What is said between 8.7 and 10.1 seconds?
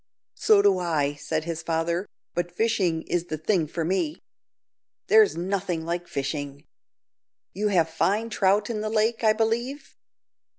in the lake, I believe?"